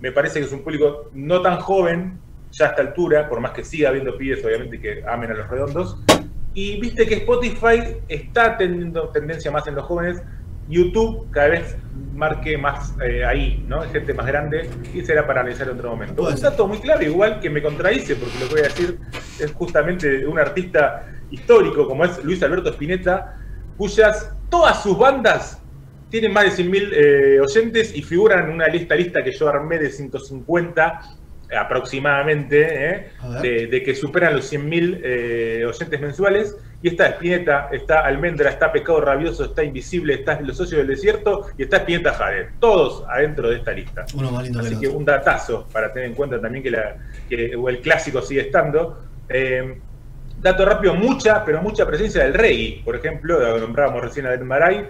Me 0.01 0.13
parece 0.13 0.41
que 0.41 0.47
es 0.47 0.53
un 0.53 0.63
público 0.63 1.11
no 1.13 1.43
tan 1.43 1.59
joven, 1.61 2.19
ya 2.53 2.67
a 2.67 2.69
esta 2.71 2.83
altura, 2.83 3.29
por 3.29 3.41
más 3.41 3.53
que 3.53 3.65
siga 3.65 3.91
habiendo 3.91 4.17
pibes, 4.17 4.45
obviamente, 4.45 4.81
que 4.81 5.05
amen 5.07 5.31
a 5.31 5.35
los 5.35 5.49
redondos. 5.49 5.99
Y 6.55 6.81
viste 6.81 7.07
que 7.07 7.15
Spotify 7.17 7.97
está 8.09 8.57
teniendo 8.57 9.09
tendencia 9.11 9.51
más 9.51 9.67
en 9.67 9.77
los 9.77 9.85
jóvenes. 9.85 10.21
YouTube 10.69 11.31
cada 11.31 11.49
vez 11.49 11.77
marque 12.15 12.57
más 12.57 12.95
eh, 13.05 13.25
ahí, 13.25 13.65
¿no? 13.67 13.83
Gente 13.83 14.15
más 14.15 14.27
grande 14.27 14.69
y 14.95 15.03
será 15.03 15.27
para 15.27 15.41
analizar 15.41 15.69
en 15.69 15.75
otro 15.75 15.91
momento. 15.91 16.23
Puede 16.23 16.35
Un 16.35 16.41
dato 16.41 16.67
muy 16.67 16.79
claro, 16.79 17.03
igual 17.03 17.41
que 17.41 17.51
me 17.51 17.63
contradice, 17.63 18.17
porque 18.17 18.39
lo 18.39 18.47
que 18.47 18.53
voy 18.53 18.61
a 18.61 18.65
decir 18.65 18.99
es 19.39 19.53
justamente 19.53 20.27
un 20.27 20.39
artista 20.39 21.07
histórico 21.31 21.87
como 21.87 22.05
es 22.05 22.23
Luis 22.25 22.43
Alberto 22.43 22.71
Spinetta, 22.71 23.37
cuyas 23.77 24.33
todas 24.49 24.83
sus 24.83 24.99
bandas 24.99 25.61
tienen 26.11 26.33
más 26.33 26.57
de 26.57 26.65
100.000 26.65 26.91
eh, 26.93 27.41
oyentes 27.41 27.95
y 27.95 28.03
figuran 28.03 28.47
en 28.47 28.51
una 28.55 28.67
lista 28.67 28.95
lista 28.95 29.23
que 29.23 29.33
yo 29.33 29.49
armé 29.49 29.79
de 29.79 29.91
150 29.91 31.01
aproximadamente, 31.57 32.91
¿eh? 32.91 33.11
De, 33.43 33.67
de 33.67 33.83
que 33.83 33.95
superan 33.95 34.37
los 34.37 34.53
100.000 34.53 35.01
eh, 35.03 35.65
oyentes 35.67 36.01
mensuales. 36.01 36.57
Y 36.83 36.89
está 36.89 37.09
Spinetta, 37.09 37.69
está 37.73 38.07
Almendra, 38.07 38.49
está 38.49 38.73
Pescado 38.73 39.03
Rabioso, 39.03 39.45
está 39.45 39.63
Invisible, 39.63 40.15
está 40.15 40.41
Los 40.41 40.57
Socios 40.57 40.79
del 40.79 40.87
Desierto 40.87 41.49
y 41.59 41.65
está 41.65 41.79
Spinetta 41.79 42.15
Jade. 42.15 42.51
Todos 42.59 43.05
adentro 43.09 43.51
de 43.51 43.57
esta 43.57 43.73
lista. 43.73 44.07
Uno 44.15 44.31
más 44.31 44.45
lindo 44.45 44.61
Así 44.61 44.79
que 44.79 44.89
un 44.89 45.05
datazo 45.05 45.69
para 45.71 45.93
tener 45.93 46.09
en 46.09 46.15
cuenta 46.15 46.41
también 46.41 46.63
que, 46.63 46.71
la, 46.71 46.97
que 47.29 47.53
el 47.53 47.81
clásico 47.81 48.23
sigue 48.23 48.43
estando. 48.43 48.99
Eh, 49.29 49.81
dato 50.41 50.65
rápido, 50.65 50.95
mucha, 50.95 51.45
pero 51.45 51.63
mucha 51.63 51.87
presencia 51.87 52.25
del 52.25 52.35
reggae. 52.35 52.83
Por 52.85 52.97
ejemplo, 52.97 53.39
lo 53.39 53.59
nombrábamos 53.59 54.03
recién 54.03 54.27
a 54.27 54.31
Del 54.31 54.45
Maray 54.45 54.87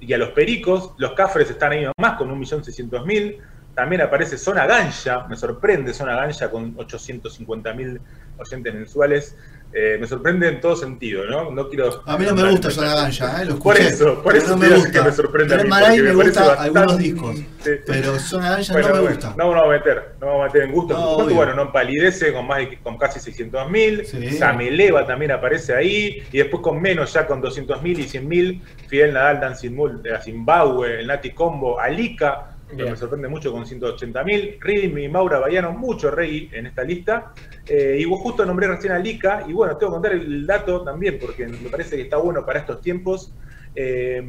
y 0.00 0.12
a 0.12 0.18
los 0.18 0.30
Pericos. 0.30 0.94
Los 0.98 1.12
Cafres 1.12 1.50
están 1.50 1.72
ahí 1.72 1.86
nomás 1.96 2.16
con 2.16 2.28
1.600.000. 2.30 3.38
También 3.74 4.02
aparece 4.02 4.38
Zona 4.38 4.66
Ganja, 4.66 5.26
me 5.28 5.36
sorprende 5.36 5.92
Zona 5.92 6.14
Ganja 6.14 6.48
con 6.48 6.76
850.000 6.76 8.00
oyentes 8.38 8.74
mensuales. 8.74 9.36
Eh, 9.76 9.96
me 10.00 10.06
sorprende 10.06 10.46
en 10.46 10.60
todo 10.60 10.76
sentido, 10.76 11.24
¿no? 11.26 11.50
No 11.50 11.68
quiero. 11.68 12.00
A 12.06 12.16
mí 12.16 12.24
no 12.24 12.32
me 12.36 12.48
gusta 12.48 12.70
Zona 12.70 12.94
Ganja, 12.94 13.42
¿eh? 13.42 13.46
Lo 13.46 13.58
Por 13.58 13.76
eso, 13.76 14.22
por 14.22 14.32
pero 14.32 14.38
eso 14.38 14.50
no 14.50 14.56
me 14.58 14.66
digo 14.68 14.76
que 14.82 14.86
gusta. 14.86 15.02
me 15.04 15.10
sorprende 15.12 15.54
a 15.54 15.56
Del 15.56 15.66
mí, 15.66 15.70
Maray 15.70 15.96
me 16.00 16.12
me 16.12 16.14
gusta 16.24 16.52
algunos 16.62 16.96
discos, 16.98 17.36
Sí. 17.64 17.70
pero 17.84 18.16
Zona 18.20 18.50
Ganja 18.50 18.72
Bueno, 18.72 18.88
no 18.88 18.94
me 18.94 19.00
bueno, 19.00 19.16
gusta. 19.16 19.34
No 19.36 19.48
vamos 19.48 19.64
a 19.64 19.68
meter, 19.70 20.14
no 20.20 20.26
vamos 20.28 20.42
a 20.42 20.46
meter 20.46 20.62
en 20.62 20.72
gusto. 20.72 20.94
No, 20.94 21.34
bueno, 21.34 21.54
no 21.54 21.62
empalidece 21.62 22.32
con 22.32 22.46
más 22.46 22.58
de- 22.58 22.78
con 22.84 22.96
casi 22.98 23.18
600.000. 23.18 24.04
Sí. 24.06 24.30
Sameleva 24.38 25.04
también 25.08 25.32
aparece 25.32 25.74
ahí. 25.74 26.22
Y 26.30 26.38
después 26.38 26.62
con 26.62 26.80
menos, 26.80 27.12
ya 27.12 27.26
con 27.26 27.42
200.000 27.42 27.98
y 27.98 28.04
100.000. 28.06 28.62
Fidel 28.86 29.12
Nadal, 29.14 29.40
Dancing 29.40 29.72
Mool 29.74 30.00
de 30.04 30.16
Zimbabue, 30.22 31.00
el 31.00 31.08
Nati 31.08 31.30
Combo, 31.30 31.80
Alica, 31.80 32.53
que 32.76 32.84
me 32.90 32.96
sorprende 32.96 33.28
mucho 33.28 33.52
con 33.52 33.64
180.000. 33.64 34.58
Rhythm 34.60 34.98
y 34.98 35.08
Maura 35.08 35.38
Bayano, 35.38 35.72
mucho 35.72 36.10
rey 36.10 36.48
en 36.52 36.66
esta 36.66 36.82
lista. 36.84 37.32
Eh, 37.66 37.96
y 38.00 38.04
justo 38.04 38.44
nombré 38.44 38.68
recién 38.68 38.92
a 38.92 38.96
Alica. 38.96 39.44
Y 39.48 39.52
bueno, 39.52 39.76
tengo 39.76 39.92
que 39.92 39.94
contar 39.94 40.12
el 40.12 40.46
dato 40.46 40.82
también, 40.82 41.18
porque 41.20 41.46
me 41.46 41.68
parece 41.70 41.96
que 41.96 42.02
está 42.02 42.16
bueno 42.16 42.44
para 42.44 42.60
estos 42.60 42.80
tiempos. 42.80 43.32
Eh, 43.74 44.22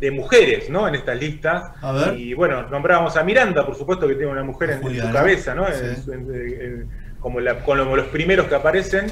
de 0.00 0.10
mujeres, 0.10 0.68
¿no? 0.70 0.86
En 0.88 0.96
estas 0.96 1.18
listas. 1.18 1.70
A 1.80 1.92
ver. 1.92 2.18
Y 2.18 2.34
bueno, 2.34 2.68
nombrábamos 2.68 3.16
a 3.16 3.22
Miranda, 3.22 3.64
por 3.64 3.76
supuesto 3.76 4.06
que 4.08 4.14
tiene 4.16 4.30
una 4.32 4.42
mujer 4.42 4.70
en, 4.70 4.80
su 4.82 5.12
cabeza, 5.12 5.54
¿no? 5.54 5.66
Sí. 5.68 6.02
su- 6.04 6.12
en- 6.12 6.34
en- 6.34 6.88
como, 7.20 7.40
la- 7.40 7.60
como 7.60 7.96
los 7.96 8.06
primeros 8.08 8.46
que 8.48 8.54
aparecen. 8.56 9.06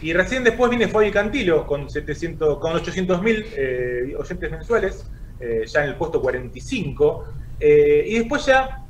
Y 0.00 0.12
recién 0.12 0.44
después 0.44 0.70
viene 0.70 0.86
Fabi 0.88 1.10
Cantilo 1.10 1.66
con 1.66 1.90
700, 1.90 2.58
con 2.58 2.72
800.000 2.72 3.44
eh, 3.56 4.14
oyentes 4.16 4.50
mensuales, 4.50 5.10
eh, 5.40 5.64
ya 5.66 5.82
en 5.82 5.90
el 5.90 5.96
puesto 5.96 6.22
45. 6.22 7.24
Eh, 7.60 8.04
y 8.08 8.18
después 8.18 8.46
ya 8.46 8.84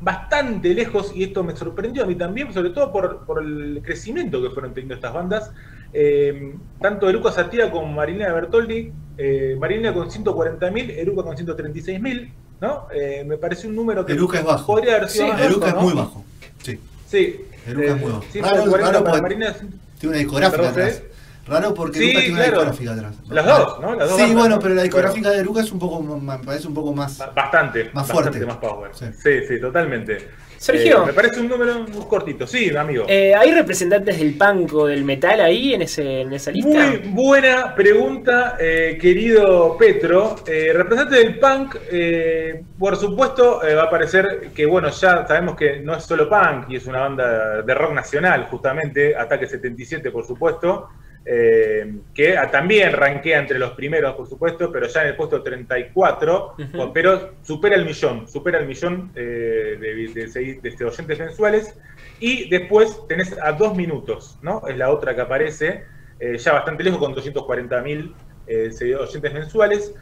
bastante 0.00 0.74
lejos, 0.74 1.12
y 1.14 1.24
esto 1.24 1.42
me 1.42 1.56
sorprendió 1.56 2.02
a 2.04 2.06
mí 2.06 2.14
también, 2.14 2.52
sobre 2.52 2.70
todo 2.70 2.92
por, 2.92 3.24
por 3.24 3.42
el 3.42 3.80
crecimiento 3.82 4.42
que 4.42 4.50
fueron 4.50 4.74
teniendo 4.74 4.94
estas 4.94 5.12
bandas. 5.14 5.50
Eh, 5.92 6.54
tanto 6.80 7.08
Eruca 7.08 7.30
Sativa 7.32 7.70
como 7.70 7.86
Marilena 7.92 8.32
Bertoldi, 8.32 8.92
eh, 9.16 9.56
Marilena 9.58 9.94
con 9.94 10.10
140.000, 10.10 10.90
Eruca 10.90 11.22
con 11.22 11.36
136.000, 11.36 12.32
¿no? 12.60 12.86
Eh, 12.92 13.24
me 13.26 13.38
parece 13.38 13.68
un 13.68 13.76
número 13.76 14.04
que 14.04 14.12
Eruca 14.12 14.40
es 14.40 14.44
bajo. 14.44 14.66
podría 14.66 14.96
haber 14.96 15.08
sido 15.08 15.26
Sí, 15.26 15.32
más 15.32 15.40
Eruca 15.42 15.68
es 15.68 15.74
muy 15.76 15.92
bajo. 15.94 16.24
Sí. 16.62 16.78
Sí. 17.08 17.40
Eruca 17.66 17.86
es 17.86 18.00
muy 18.00 18.10
bajo. 18.10 18.24
140 18.30 18.76
Raro- 18.76 18.92
raro 18.92 19.04
para 19.04 19.22
Marilena, 19.22 19.54
Tiene 19.54 20.08
una 20.08 20.18
discográfica 20.18 20.56
Perdón, 20.62 20.72
atrás. 20.72 21.02
Raro 21.46 21.74
porque 21.74 21.98
Sí, 21.98 22.04
Eruca 22.10 22.20
tiene 22.20 22.34
una 22.34 22.44
claro. 22.44 22.60
discográfica 22.70 22.92
atrás. 22.92 23.14
Las 23.28 23.46
dos, 23.46 23.80
¿no? 23.80 23.94
Las 23.94 24.08
dos 24.08 24.16
sí, 24.16 24.22
bandas, 24.22 24.38
bueno, 24.40 24.54
¿no? 24.56 24.62
pero 24.62 24.74
la 24.74 24.82
discográfica 24.82 25.20
Bueno. 25.28 25.34
de 25.36 25.40
Eruca 25.42 25.60
es 25.60 25.72
un 25.72 25.78
poco, 25.78 26.02
me 26.02 26.38
parece 26.38 26.68
un 26.68 26.74
poco 26.74 26.94
más. 26.94 27.18
Ba- 27.18 27.32
Bastante, 27.34 27.84
Más 27.92 28.08
bastante 28.08 28.38
fuerte. 28.40 28.46
más 28.46 28.56
power. 28.56 28.90
Sí. 28.94 29.06
Sí, 29.22 29.30
sí, 29.46 29.60
totalmente. 29.60 30.28
Sergio. 30.56 31.02
Eh, 31.02 31.06
me 31.08 31.12
parece 31.12 31.40
un 31.40 31.48
número 31.48 31.80
muy 31.80 32.06
cortito, 32.06 32.46
sí, 32.46 32.74
amigo. 32.74 33.04
Eh, 33.06 33.34
¿Hay 33.34 33.52
representantes 33.52 34.18
del 34.18 34.38
punk 34.38 34.72
o 34.72 34.86
del 34.86 35.04
metal 35.04 35.38
ahí 35.42 35.74
en, 35.74 35.82
ese, 35.82 36.22
en 36.22 36.32
esa 36.32 36.50
lista? 36.50 36.70
Muy 36.70 37.00
buena 37.12 37.74
pregunta, 37.74 38.56
eh, 38.58 38.96
querido 38.98 39.76
Petro. 39.76 40.36
Eh, 40.46 40.70
representante 40.72 41.18
del 41.18 41.38
punk, 41.38 41.76
eh, 41.90 42.62
por 42.78 42.96
supuesto, 42.96 43.62
eh, 43.62 43.74
va 43.74 43.82
a 43.82 43.86
aparecer 43.86 44.50
que, 44.54 44.64
bueno, 44.64 44.88
ya 44.88 45.26
sabemos 45.26 45.54
que 45.56 45.80
no 45.80 45.94
es 45.96 46.04
solo 46.04 46.30
punk 46.30 46.70
y 46.70 46.76
es 46.76 46.86
una 46.86 47.00
banda 47.00 47.60
de 47.60 47.74
rock 47.74 47.92
nacional, 47.92 48.46
justamente, 48.50 49.14
Ataque 49.14 49.46
77, 49.46 50.10
por 50.10 50.26
supuesto, 50.26 50.88
eh, 51.24 52.00
que 52.14 52.36
también 52.52 52.92
rankea 52.92 53.38
entre 53.38 53.58
los 53.58 53.72
primeros, 53.72 54.14
por 54.14 54.28
supuesto, 54.28 54.70
pero 54.70 54.86
ya 54.86 55.02
en 55.02 55.08
el 55.08 55.16
puesto 55.16 55.42
34, 55.42 56.54
Ujú. 56.58 56.76
con- 56.76 56.92
pero 56.92 57.36
supera 57.42 57.76
el 57.76 57.84
millón, 57.86 58.28
supera 58.28 58.58
el 58.58 58.66
millón 58.66 59.10
eh, 59.14 59.76
de, 59.80 59.94
de, 60.12 60.58
este, 60.68 60.84
oyentes 60.84 61.18
mensuales. 61.18 61.78
Y 62.20 62.48
después 62.48 63.00
tenés 63.08 63.36
a 63.42 63.52
dos 63.52 63.74
minutos, 63.74 64.38
¿no? 64.42 64.62
Es 64.68 64.76
la 64.76 64.90
otra 64.90 65.14
que 65.14 65.20
aparece, 65.22 65.84
eh, 66.18 66.36
ya 66.38 66.52
bastante 66.52 66.84
lejos, 66.84 66.98
con 66.98 67.14
240.000 67.14 68.14
eh, 68.46 68.68
segui- 68.70 68.96
oyentes 68.96 69.32
mensuales. 69.32 69.94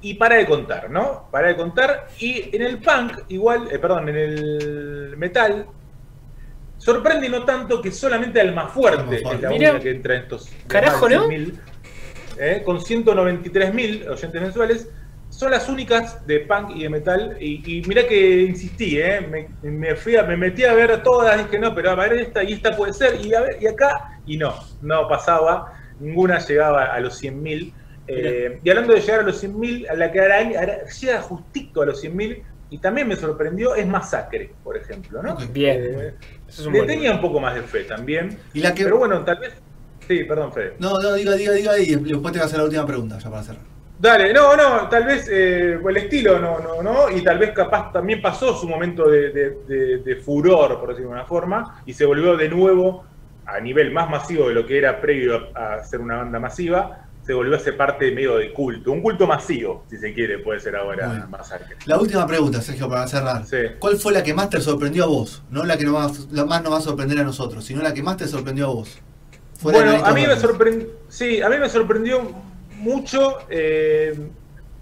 Y 0.00 0.14
para 0.14 0.36
de 0.36 0.44
contar, 0.46 0.90
¿no? 0.90 1.28
Para 1.32 1.48
de 1.48 1.56
contar. 1.56 2.06
Y 2.18 2.54
en 2.54 2.62
el 2.62 2.78
punk, 2.82 3.20
igual, 3.28 3.68
perdón, 3.80 4.08
en 4.10 4.16
el 4.16 5.14
metal, 5.16 5.66
sorprende 6.84 7.28
no 7.28 7.44
tanto 7.44 7.80
que 7.80 7.90
solamente 7.90 8.40
Almafuerte 8.40 8.98
Almafuerte. 9.00 9.36
es 9.36 9.42
la 9.42 9.48
única 9.50 9.80
que 9.80 9.90
entra 9.90 10.14
en 10.16 10.22
estos. 10.22 10.50
Carajo, 10.66 11.08
¿no? 11.08 11.28
100.000, 11.28 11.54
eh, 12.38 12.62
con 12.64 12.78
193.000 12.80 14.08
oyentes 14.08 14.42
mensuales. 14.42 14.88
Son 15.30 15.50
las 15.50 15.68
únicas 15.68 16.24
de 16.26 16.40
punk 16.40 16.76
y 16.76 16.82
de 16.84 16.88
metal. 16.90 17.36
Y, 17.40 17.78
y 17.78 17.82
mirá 17.88 18.06
que 18.06 18.42
insistí, 18.42 19.00
¿eh? 19.00 19.20
me, 19.20 19.48
me 19.70 19.96
fui 19.96 20.16
a- 20.16 20.22
me 20.22 20.36
metí 20.36 20.64
a 20.64 20.74
ver 20.74 21.02
todas, 21.02 21.38
dije 21.38 21.58
no, 21.58 21.74
pero 21.74 21.90
a 21.90 21.94
ver 21.96 22.12
esta 22.14 22.44
y 22.44 22.52
esta 22.52 22.76
puede 22.76 22.92
ser, 22.92 23.18
y, 23.24 23.34
a 23.34 23.40
ver, 23.40 23.56
y 23.60 23.66
acá, 23.66 24.20
y 24.26 24.36
no, 24.36 24.54
no 24.82 25.08
pasaba, 25.08 25.72
ninguna 25.98 26.38
llegaba 26.38 26.84
a 26.84 27.00
los 27.00 27.20
100.000. 27.20 27.72
Eh, 28.06 28.60
y 28.62 28.68
hablando 28.70 28.92
de 28.92 29.00
llegar 29.00 29.20
a 29.20 29.22
los 29.24 29.42
100.000, 29.42 29.88
a 29.90 29.94
la 29.94 30.12
que 30.12 30.20
ahora, 30.20 30.36
ahora 30.38 30.84
llega 31.00 31.20
justito 31.22 31.82
a 31.82 31.86
los 31.86 32.04
100.000, 32.04 32.42
y 32.70 32.78
también 32.78 33.08
me 33.08 33.16
sorprendió, 33.16 33.74
es 33.74 33.86
Masacre, 33.86 34.52
por 34.62 34.76
ejemplo, 34.76 35.22
¿no? 35.22 35.36
Bien. 35.52 35.78
Eh, 35.82 36.14
Eso 36.48 36.62
es 36.62 36.66
un 36.66 36.72
le 36.72 36.78
buen 36.80 36.88
tenía 36.88 37.12
un 37.12 37.20
poco 37.20 37.40
más 37.40 37.54
de 37.54 37.62
fe 37.62 37.84
también. 37.84 38.38
Y 38.52 38.60
la 38.60 38.74
que. 38.74 38.84
Pero 38.84 38.98
bueno, 38.98 39.24
tal 39.24 39.38
vez. 39.38 39.54
Sí, 40.06 40.24
perdón, 40.24 40.52
Fede. 40.52 40.74
No, 40.78 40.98
no, 41.00 41.14
diga, 41.14 41.32
diga, 41.34 41.52
diga 41.52 41.78
y 41.78 41.94
después 41.94 42.32
te 42.32 42.38
voy 42.38 42.40
a 42.40 42.44
hacer 42.44 42.58
la 42.58 42.64
última 42.64 42.86
pregunta, 42.86 43.18
ya 43.18 43.30
para 43.30 43.42
cerrar. 43.42 43.62
Dale, 43.96 44.32
no, 44.34 44.56
no, 44.56 44.88
tal 44.88 45.04
vez 45.06 45.28
eh, 45.30 45.78
el 45.88 45.96
estilo 45.96 46.38
no, 46.40 46.58
no, 46.58 46.82
no, 46.82 47.10
y 47.10 47.22
tal 47.22 47.38
vez 47.38 47.52
capaz 47.52 47.92
también 47.92 48.20
pasó 48.20 48.54
su 48.54 48.68
momento 48.68 49.08
de, 49.08 49.30
de- 49.30 49.56
de- 49.66 49.98
de 49.98 50.16
furor, 50.16 50.80
por 50.80 50.88
decirlo 50.90 51.10
de 51.10 51.14
una 51.14 51.24
forma, 51.26 51.80
y 51.86 51.92
se 51.94 52.04
volvió 52.04 52.36
de 52.36 52.48
nuevo 52.48 53.04
a 53.46 53.60
nivel 53.60 53.92
más 53.92 54.10
masivo 54.10 54.48
de 54.48 54.54
lo 54.54 54.66
que 54.66 54.78
era 54.78 55.00
previo 55.00 55.48
a, 55.54 55.74
a 55.74 55.84
ser 55.84 56.00
una 56.00 56.16
banda 56.16 56.40
masiva, 56.40 57.06
se 57.26 57.32
volvió 57.32 57.56
a 57.56 57.58
ser 57.58 57.76
parte 57.76 58.10
medio 58.12 58.36
de 58.36 58.52
culto. 58.52 58.92
Un 58.92 59.00
culto 59.00 59.26
masivo, 59.26 59.84
si 59.88 59.96
se 59.96 60.12
quiere, 60.12 60.38
puede 60.38 60.60
ser 60.60 60.76
ahora 60.76 61.06
Bueno. 61.06 61.20
más 61.22 61.30
Masacre. 61.30 61.76
La 61.86 61.98
última 61.98 62.26
pregunta, 62.26 62.60
Sergio, 62.60 62.88
para 62.88 63.06
cerrar. 63.06 63.44
Sí. 63.46 63.56
¿Cuál 63.78 63.96
fue 63.96 64.12
la 64.12 64.22
que 64.22 64.34
más 64.34 64.50
te 64.50 64.60
sorprendió 64.60 65.04
a 65.04 65.06
vos? 65.06 65.42
No 65.50 65.64
la 65.64 65.76
que 65.78 65.84
no 65.84 65.94
va, 65.94 66.10
la 66.32 66.44
más 66.44 66.62
nos 66.62 66.72
va 66.72 66.78
a 66.78 66.82
sorprender 66.82 67.18
a 67.18 67.24
nosotros, 67.24 67.64
sino 67.64 67.82
la 67.82 67.94
que 67.94 68.02
más 68.02 68.16
te 68.18 68.26
sorprendió 68.28 68.66
a 68.66 68.74
vos. 68.74 68.98
Fuera 69.58 69.78
Bueno, 69.78 70.04
a 70.04 70.12
mí 70.12 70.26
me 70.26 70.36
sorprendió, 70.36 70.88
sí, 71.08 71.40
a 71.40 71.48
mí 71.48 71.56
me 71.58 71.68
sorprendió 71.70 72.30
mucho, 72.78 73.38
eh, 73.48 74.14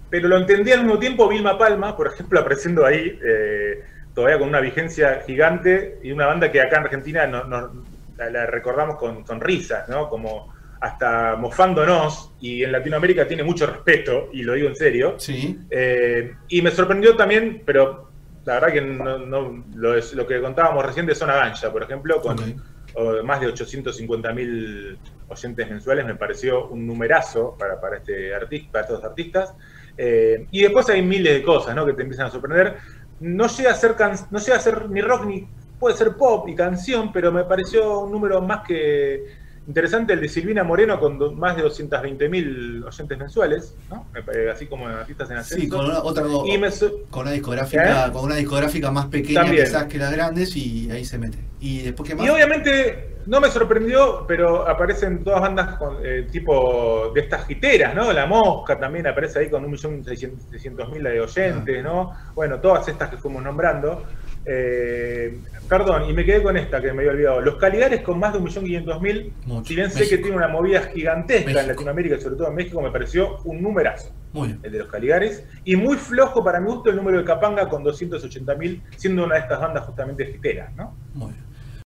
pero 0.09 0.27
lo 0.27 0.37
entendí 0.37 0.71
al 0.71 0.83
mismo 0.83 0.99
tiempo 0.99 1.29
Vilma 1.29 1.57
Palma, 1.57 1.95
por 1.95 2.07
ejemplo, 2.07 2.39
apareciendo 2.39 2.85
ahí, 2.85 3.17
eh, 3.25 3.83
todavía 4.13 4.37
con 4.39 4.49
una 4.49 4.59
vigencia 4.59 5.21
gigante, 5.25 5.99
y 6.03 6.11
una 6.11 6.25
banda 6.25 6.51
que 6.51 6.59
acá 6.61 6.77
en 6.77 6.83
Argentina 6.83 7.25
no- 7.27 7.45
no- 7.45 7.83
la, 8.17 8.29
la 8.29 8.45
recordamos 8.45 8.97
con 8.97 9.25
sonrisas, 9.25 9.87
¿no? 9.87 10.09
Como 10.09 10.53
hasta 10.83 11.37
mofándonos, 11.37 12.33
y 12.41 12.61
en 12.63 12.73
Latinoamérica 12.73 13.25
tiene 13.25 13.41
mucho 13.43 13.65
respeto, 13.65 14.29
y 14.33 14.43
lo 14.43 14.53
digo 14.53 14.67
en 14.67 14.75
serio. 14.75 15.15
Sí. 15.17 15.57
Eh, 15.69 16.33
y 16.49 16.61
me 16.61 16.71
sorprendió 16.71 17.15
también, 17.15 17.63
pero 17.65 18.09
la 18.43 18.55
verdad 18.55 18.73
que 18.73 18.81
no, 18.81 19.17
no- 19.19 19.63
lo, 19.75 19.95
es- 19.97 20.13
lo 20.13 20.27
que 20.27 20.41
contábamos 20.41 20.85
recién 20.85 21.05
de 21.05 21.15
Zona 21.15 21.35
Gancha, 21.35 21.71
por 21.71 21.83
ejemplo, 21.83 22.21
con 22.21 22.35
más 23.23 23.39
de 23.39 23.47
850 23.47 24.33
mil 24.33 24.99
oyentes 25.29 25.69
mensuales, 25.69 26.05
me 26.05 26.15
pareció 26.15 26.67
un 26.67 26.85
numerazo 26.85 27.55
para, 27.57 27.79
para, 27.81 27.97
este 27.97 28.35
artista, 28.35 28.71
para 28.73 28.83
estos 28.85 29.03
artistas. 29.05 29.53
Eh, 29.97 30.47
y 30.51 30.61
después 30.63 30.89
hay 30.89 31.01
miles 31.01 31.33
de 31.33 31.43
cosas 31.43 31.75
¿no? 31.75 31.85
que 31.85 31.93
te 31.93 32.01
empiezan 32.03 32.27
a 32.27 32.29
sorprender. 32.29 32.75
No 33.21 33.47
llega 33.47 33.71
a 33.71 33.75
ser 33.75 33.95
can- 33.95 34.17
no 34.31 34.37
llega 34.39 34.57
a 34.57 34.59
ser 34.59 34.89
ni 34.89 34.99
rock 35.01 35.25
ni 35.25 35.47
puede 35.79 35.95
ser 35.95 36.11
pop 36.17 36.47
y 36.49 36.55
canción, 36.55 37.11
pero 37.13 37.31
me 37.31 37.45
pareció 37.45 37.99
un 38.01 38.11
número 38.11 38.41
más 38.41 38.61
que 38.67 39.41
interesante 39.67 40.13
el 40.13 40.21
de 40.21 40.27
Silvina 40.29 40.63
Moreno 40.63 40.99
con 40.99 41.17
do- 41.17 41.31
más 41.31 41.55
de 41.55 41.61
220 41.63 42.29
mil 42.29 42.83
oyentes 42.83 43.17
mensuales, 43.17 43.75
¿no? 43.89 44.05
Pare- 44.25 44.51
así 44.51 44.67
como 44.67 44.87
artistas 44.87 45.29
en 45.31 45.37
ascenso. 45.37 45.61
Sí, 45.63 45.69
con 45.69 45.85
una, 45.85 45.99
otra, 46.03 46.25
y 46.45 46.57
me 46.57 46.69
con 47.09 47.21
una 47.21 47.31
discográfica, 47.31 48.07
¿Eh? 48.07 48.11
con 48.11 48.25
una 48.25 48.35
discográfica 48.35 48.91
más 48.91 49.05
pequeña 49.07 49.41
También. 49.43 49.63
quizás 49.65 49.85
que 49.85 49.97
las 49.97 50.11
grandes 50.11 50.55
y 50.55 50.89
ahí 50.91 51.05
se 51.05 51.17
mete. 51.17 51.37
Y 51.59 51.81
después 51.83 52.09
qué 52.09 52.15
más? 52.15 52.25
Y 52.25 52.29
obviamente 52.29 53.09
no 53.25 53.39
me 53.39 53.49
sorprendió, 53.49 54.25
pero 54.27 54.67
aparecen 54.67 55.23
todas 55.23 55.39
bandas 55.39 55.77
con, 55.77 55.97
eh, 56.03 56.27
tipo 56.29 57.11
de 57.15 57.21
estas 57.21 57.45
giteras, 57.47 57.95
¿no? 57.95 58.11
La 58.11 58.25
Mosca 58.25 58.77
también 58.77 59.07
aparece 59.07 59.39
ahí 59.39 59.49
con 59.49 59.63
1.600.000 59.71 61.01
de 61.03 61.21
oyentes, 61.21 61.83
¿no? 61.83 62.11
Bueno, 62.35 62.59
todas 62.59 62.85
estas 62.89 63.09
que 63.09 63.17
fuimos 63.17 63.41
nombrando. 63.43 64.03
Eh, 64.45 65.39
perdón, 65.77 66.07
y 66.07 66.13
me 66.13 66.23
quedé 66.23 66.43
con 66.43 66.55
esta 66.55 66.79
que 66.79 66.93
me 66.93 66.99
había 67.01 67.11
olvidado. 67.13 67.41
Los 67.41 67.55
Caligares 67.55 68.01
con 68.01 68.19
más 68.19 68.31
de 68.33 68.39
1.500.000, 68.39 69.31
Mucho. 69.47 69.65
si 69.67 69.75
bien 69.75 69.89
sé 69.89 69.99
México. 70.01 70.15
que 70.15 70.21
tiene 70.21 70.37
una 70.37 70.47
movida 70.47 70.81
gigantesca 70.83 71.45
México. 71.45 71.59
en 71.61 71.67
Latinoamérica 71.67 72.15
y 72.17 72.21
sobre 72.21 72.35
todo 72.35 72.47
en 72.49 72.55
México, 72.55 72.79
me 72.81 72.91
pareció 72.91 73.37
un 73.45 73.59
numerazo 73.61 74.11
Muy 74.33 74.49
bien. 74.49 74.59
el 74.61 74.71
de 74.71 74.77
los 74.79 74.87
Caligares, 74.87 75.47
y 75.63 75.75
muy 75.75 75.97
flojo 75.97 76.43
para 76.43 76.59
mi 76.59 76.67
gusto 76.67 76.91
el 76.91 76.95
número 76.97 77.17
de 77.17 77.23
Capanga 77.25 77.67
con 77.69 77.83
280.000, 77.83 78.81
siendo 78.97 79.23
una 79.25 79.35
de 79.35 79.41
estas 79.41 79.59
bandas 79.61 79.83
justamente 79.85 80.25
giteras, 80.27 80.75
¿no? 80.75 80.95
Muy 81.15 81.31
bien. 81.31 81.43